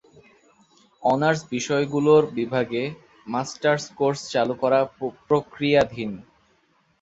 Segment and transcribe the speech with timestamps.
[1.03, 2.83] Honours বিষয়গুলোর বিভাগে
[3.27, 4.79] masters course চালু করা
[5.27, 6.11] প্রক্রিয়াধীন।